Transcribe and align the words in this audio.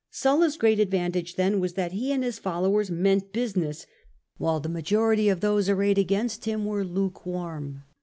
Sulla's 0.09 0.57
great 0.57 0.79
advantage, 0.79 1.35
then, 1.35 1.59
was 1.59 1.73
that 1.73 1.91
he 1.91 2.11
and 2.11 2.23
his 2.23 2.39
fol 2.39 2.63
lowers 2.63 2.89
meant 2.89 3.31
business, 3.31 3.85
while 4.37 4.59
the 4.59 4.67
majority 4.67 5.29
of 5.29 5.41
those 5.41 5.69
arrayed 5.69 5.99
against 5.99 6.45
him 6.45 6.65
were 6.65 6.83
lukewarm. 6.83 7.83